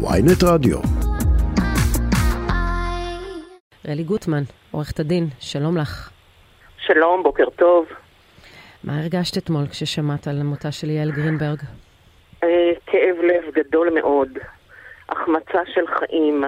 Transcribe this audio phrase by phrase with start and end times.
[0.00, 0.78] ויינט רדיו.
[3.88, 6.10] רלי גוטמן, עורכת הדין, שלום לך.
[6.78, 7.86] שלום, בוקר טוב.
[8.84, 11.58] מה הרגשת אתמול כששמעת על מותה של יעל גרינברג?
[12.44, 14.28] אה, כאב לב גדול מאוד,
[15.08, 16.44] החמצה של חיים.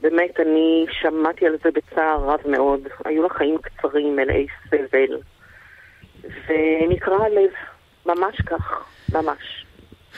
[0.00, 2.80] באמת, אני שמעתי על זה בצער רב מאוד.
[3.04, 5.18] היו לה חיים קצרים, מלאי סבל.
[6.22, 7.50] ונקרע הלב,
[8.06, 9.65] ממש כך, ממש.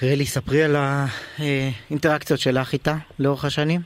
[0.02, 3.80] רלי, ספרי על האינטראקציות שלך איתה לאורך השנים.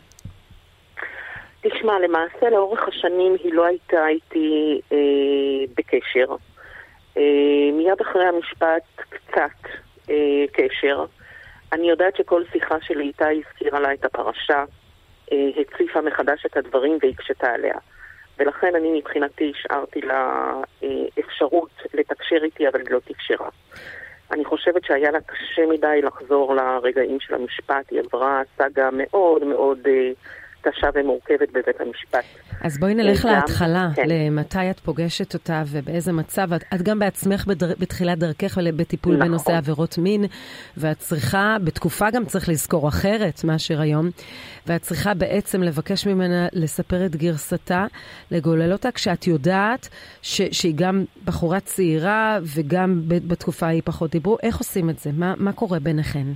[1.60, 4.98] תשמע, למעשה לאורך השנים היא לא הייתה איתי אה,
[5.76, 6.36] בקשר.
[7.16, 7.22] אה,
[7.72, 9.70] מיד אחרי המשפט קצת
[10.10, 11.04] אה, קשר.
[11.72, 14.64] אני יודעת שכל שיחה שלי איתה הזכירה לה את הפרשה,
[15.32, 17.76] אה, הציפה מחדש את הדברים והקשתה עליה.
[18.38, 20.88] ולכן אני מבחינתי השארתי לה אה,
[21.20, 23.48] אפשרות לתקשר איתי, אבל היא לא תקשרה.
[24.32, 29.78] אני חושבת שהיה לה קשה מדי לחזור לרגעים של המשפט, היא עברה סאגה מאוד מאוד
[29.86, 30.10] אה,
[30.62, 32.24] קשה ומורכבת בבית המשפט.
[32.60, 34.02] אז בואי נלך להתחלה, כן.
[34.08, 36.52] למתי את פוגשת אותה ובאיזה מצב.
[36.52, 39.28] את, את גם בעצמך בדר, בתחילת דרכך בטיפול נכון.
[39.28, 40.24] בנושא עבירות מין,
[40.76, 44.10] ואת צריכה, בתקופה גם צריך לזכור אחרת מאשר היום,
[44.66, 47.86] ואת צריכה בעצם לבקש ממנה לספר את גרסתה,
[48.30, 49.88] לגולל אותה, כשאת יודעת
[50.22, 54.38] ש, שהיא גם בחורה צעירה וגם בתקופה ההיא פחות דיברו.
[54.42, 55.10] איך עושים את זה?
[55.12, 56.26] מה, מה קורה ביניכן?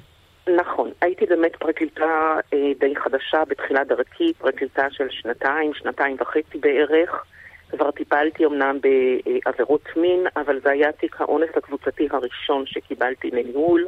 [0.48, 7.24] נכון, הייתי באמת פרקליטה אה, די חדשה בתחילת דרכי, פרקליטה של שנתיים, שנתיים וחצי בערך.
[7.70, 13.86] כבר טיפלתי אמנם בעבירות מין, אבל זה היה תיק האונס הקבוצתי הראשון שקיבלתי לניהול.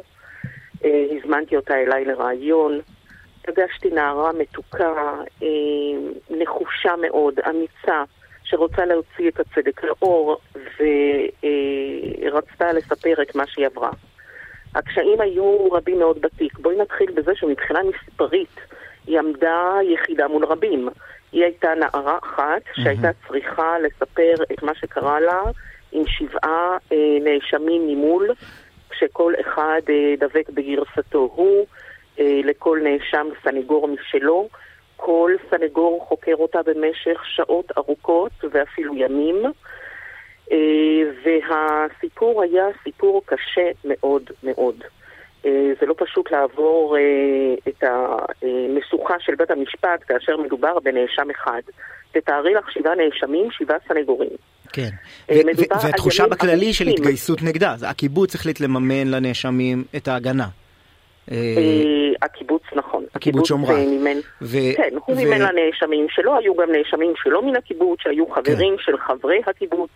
[0.85, 2.79] אה, הזמנתי אותה אליי לראיון.
[3.41, 5.13] פגשתי נערה מתוקה,
[5.43, 5.47] אה,
[6.29, 8.03] נחושה מאוד, אמיצה,
[8.43, 10.37] שרוצה להוציא את הצדק לאור,
[12.21, 13.89] ורצתה לספר את מה שהיא עברה.
[14.75, 16.59] הקשיים היו רבים מאוד בתיק.
[16.59, 18.55] בואי נתחיל בזה שמבחינה מספרית
[19.07, 20.89] היא עמדה יחידה מול רבים.
[21.31, 25.41] היא הייתה נערה אחת שהייתה צריכה לספר את מה שקרה לה
[25.91, 28.29] עם שבעה אה, נאשמים ממול,
[28.89, 31.65] כשכל אחד אה, דבק בגרסתו הוא,
[32.19, 34.49] אה, לכל נאשם סנגור משלו.
[34.95, 39.35] כל סנגור חוקר אותה במשך שעות ארוכות ואפילו ימים.
[40.51, 40.57] אה,
[41.25, 44.75] והסיפור היה סיפור קשה מאוד מאוד.
[45.45, 47.01] אה, זה לא פשוט לעבור אה,
[47.67, 51.61] את המשוכה של בית המשפט כאשר מדובר בנאשם אחד.
[52.11, 54.29] תתארי לך שבעה נאשמים, שבעה סנגורים.
[54.73, 54.89] כן.
[55.83, 56.87] והתחושה בכללי של.
[56.87, 57.73] התגייסות נגדה.
[57.77, 60.47] זה הקיבוץ החליט לממן לנאשמים את ההגנה.
[62.21, 63.05] הקיבוץ, נכון.
[63.15, 63.51] הקיבוץ
[64.41, 68.33] ו- כן, הוא מימן לנאשמים שלו, היו גם נאשמים שלא מן הקיבוץ, שהיו כן.
[68.33, 69.89] חברים של חברי הקיבוץ,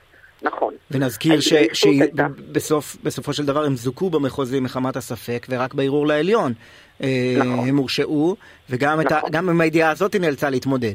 [0.44, 0.74] נכון.
[0.92, 2.28] ונזכיר ש- ההתגייסות הייתה.
[2.60, 6.54] שבסופו של דבר הם זוכו במחוזי מחמת הספק, ורק בערעור לעליון
[7.04, 7.68] אה, נכון.
[7.70, 8.36] הם הורשעו,
[8.70, 9.30] וגם את ה- נכון.
[9.32, 10.94] גם עם הידיעה הזאת היא נאלצה להתמודד.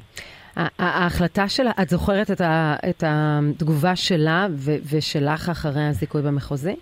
[0.57, 6.23] ה- ה- ההחלטה שלה, את זוכרת את, ה, את התגובה שלה ו, ושלך אחרי הזיכוי
[6.23, 6.77] במחוזי?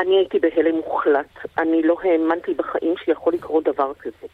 [0.00, 1.26] אני הייתי בהלם מוחלט.
[1.58, 4.26] אני לא האמנתי בחיים שיכול לקרות דבר כזה.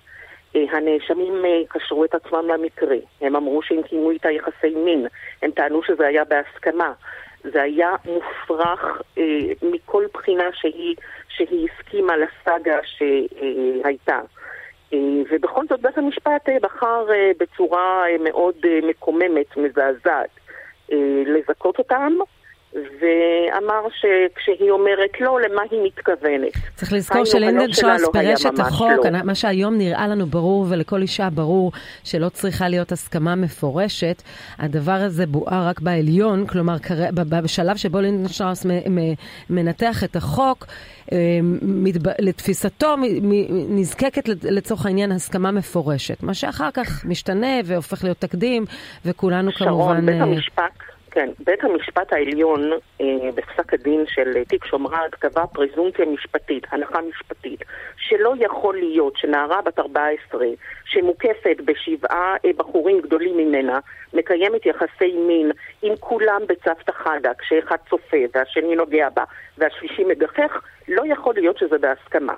[0.56, 2.96] אה, הנאשמים אה, קשרו את עצמם למקרה.
[3.20, 5.06] הם אמרו שהם קיימו איתה יחסי מין.
[5.42, 6.92] הם טענו שזה היה בהסכמה.
[7.44, 9.24] זה היה מופרך אה,
[9.62, 10.96] מכל בחינה שהיא,
[11.28, 14.20] שהיא הסכימה לסאגה שהייתה.
[14.92, 14.98] אה,
[15.30, 20.30] ובכל זאת בית המשפט אה, בחר אה, בצורה אה, מאוד אה, מקוממת, מזעזעת,
[20.92, 22.12] אה, לזכות אותם,
[22.74, 26.52] ואמר שכשהיא אומרת לא, למה היא מתכוונת.
[26.74, 27.24] צריך לזכור
[28.14, 29.22] היה פירש את החוק, לא.
[29.24, 31.72] מה שהיום נראה לנו ברור ולכל אישה ברור
[32.04, 34.22] שלא צריכה להיות הסכמה מפורשת,
[34.58, 36.76] הדבר הזה בוער רק בעליון, כלומר
[37.42, 37.98] בשלב שבו
[38.66, 39.14] מ-
[39.50, 40.66] מנתח את החוק,
[41.12, 41.18] אה,
[42.18, 42.94] לתפיסתו
[43.68, 48.64] נזקקת לצורך העניין הסכמה מפורשת, מה שאחר כך משתנה והופך להיות תקדים,
[49.04, 50.06] וכולנו שרון, כמובן...
[50.06, 52.70] בית אה, המשפט, כן, בית המשפט העליון
[53.00, 57.60] אה, בפסק הדין של תיק שומרת קבע פרזומפציה משפטית, הנחה משפטית,
[57.96, 60.46] שלא יכול להיות שנערה בת 14
[60.84, 63.78] שמוקפת בשבעה אה, בחורים גדולים ממנה,
[64.14, 65.50] מקיימת יחסי מין
[65.82, 69.24] עם כולם בצוותא חדא, כשאחד צופה והשני נוגע בה
[69.58, 72.34] והשלישי מגחך, לא יכול להיות שזה בהסכמה.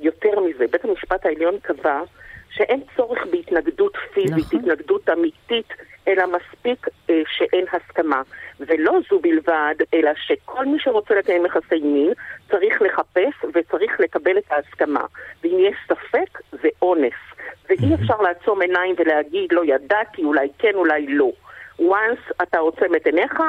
[0.00, 2.00] יותר מזה, בית המשפט העליון קבע
[2.50, 4.30] שאין צורך בהתנגדות פיזית.
[4.30, 4.60] נכון.
[4.60, 5.72] התנגדות אמיתית,
[6.08, 8.22] אלא מספיק אה, שאין הסכמה.
[8.60, 12.12] ולא זו בלבד, אלא שכל מי שרוצה לקיים יחסי מין
[12.50, 15.04] צריך לחפש וצריך לקבל את ההסכמה.
[15.42, 17.12] ואם יש ספק, זה אונס.
[17.68, 21.30] ואי אפשר לעצום עיניים ולהגיד, לא ידעתי, אולי כן, אולי לא.
[21.80, 23.40] Once אתה עוצם את עיניך,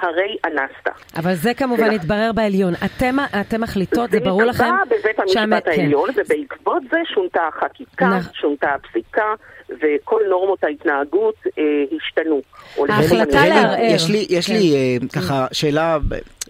[0.00, 0.98] הרי אנסת.
[1.16, 2.74] אבל זה כמובן יתברר בעליון.
[2.84, 4.64] אתם, אתם מחליטות, זה, זה ברור לכם?
[4.64, 5.70] זה נקבע בבית המשפט כן.
[5.70, 6.20] העליון, כן.
[6.20, 8.30] ובעקבות זה שונתה החקיקה, נכ...
[8.34, 9.34] שונתה הפסיקה,
[9.70, 11.62] וכל נורמות ההתנהגות אה,
[11.96, 12.42] השתנו.
[12.88, 13.80] ההחלטה לערער.
[13.80, 14.52] יש לי, יש כן.
[14.52, 15.98] לי אה, ככה שאלה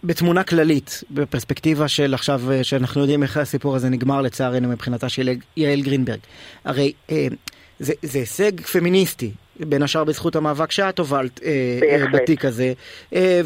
[0.05, 5.31] בתמונה כללית, בפרספקטיבה של עכשיו, אה, שאנחנו יודעים איך הסיפור הזה נגמר לצערנו מבחינתה של
[5.57, 6.19] יעל גרינברג.
[6.65, 7.27] הרי אה,
[7.79, 9.31] זה, זה הישג פמיניסטי,
[9.61, 11.51] בין השאר בזכות המאבק שאת הובלת אה,
[11.91, 12.73] אה, בתיק הזה,
[13.15, 13.41] אה,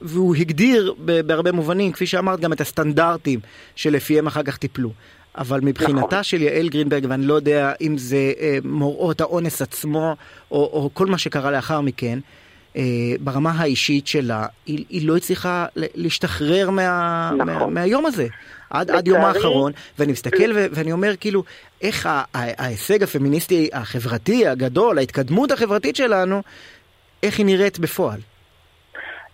[0.00, 3.40] והוא הגדיר בהרבה מובנים, כפי שאמרת, גם את הסטנדרטים
[3.74, 4.90] שלפיהם אחר כך טיפלו.
[5.38, 6.22] אבל מבחינתה נכון.
[6.22, 8.32] של יעל גרינברג, ואני לא יודע אם זה
[8.64, 10.16] מוראות האונס עצמו,
[10.50, 12.18] או, או כל מה שקרה לאחר מכן,
[13.20, 17.46] ברמה האישית שלה, היא, היא לא הצליחה להשתחרר מה, נכון.
[17.46, 18.26] מה, מהיום הזה.
[18.72, 21.42] עד, עד יום האחרון, ואני מסתכל ו- ואני אומר כאילו,
[21.82, 26.42] איך ההישג הפמיניסטי החברתי הגדול, ההתקדמות החברתית שלנו,
[27.22, 28.20] איך היא נראית בפועל?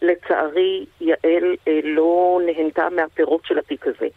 [0.03, 4.09] לצערי, יעל אה, לא נהנתה מהפירות של התיק הזה.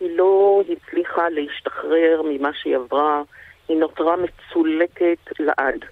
[0.00, 3.22] היא לא הצליחה להשתחרר ממה שהיא עברה,
[3.68, 5.84] היא נותרה מצולקת לעד.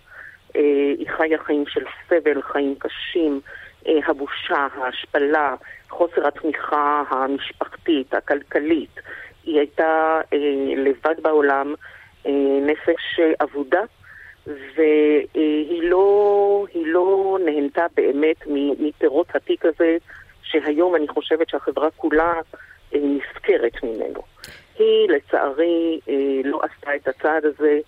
[0.56, 0.60] אה,
[0.98, 3.65] היא חיה חיים של סבל, חיים קשים, אה,
[4.06, 5.54] הבושה, ההשפלה,
[5.88, 8.94] חוסר התמיכה המשפחתית, הכלכלית.
[9.44, 10.38] היא הייתה אה,
[10.76, 11.74] לבד בעולם,
[12.62, 13.82] נפש אבודה,
[14.46, 18.36] והיא לא, לא נהנתה באמת
[18.78, 19.96] מפירות התיק הזה,
[20.42, 22.34] שהיום אני חושבת שהחברה כולה
[22.92, 24.22] נזכרת ממנו.
[24.78, 26.00] היא לצערי
[26.44, 27.78] לא עשתה את הצעד הזה,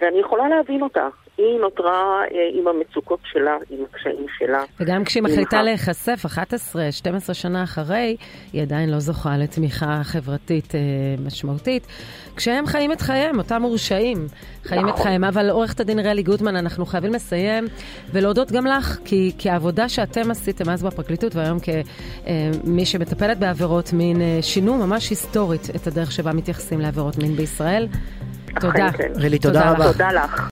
[0.00, 1.08] ואני יכולה להבין אותה.
[1.38, 4.64] היא נותרה אה, עם המצוקות שלה, עם הקשיים שלה.
[4.80, 8.16] וגם כשהיא מחליטה להיחשף 11, 12 שנה אחרי,
[8.52, 10.80] היא עדיין לא זוכה לתמיכה חברתית אה,
[11.26, 11.86] משמעותית.
[12.36, 14.26] כשהם חיים את חייהם, אותם מורשעים
[14.64, 15.02] חיים את נכון.
[15.02, 15.24] חייהם.
[15.24, 17.64] אבל עורכת הדין רלי גוטמן, אנחנו חייבים לסיים
[18.12, 23.92] ולהודות גם לך, כי, כי העבודה שאתם עשיתם אז בפרקליטות, והיום כמי אה, שמטפלת בעבירות
[23.92, 27.88] מין, אה, שינו ממש היסטורית את הדרך שבה מתייחסים לעבירות מין בישראל.
[28.60, 28.88] תודה.
[29.16, 29.92] רלי, תודה רבה.
[29.92, 30.48] תודה לך.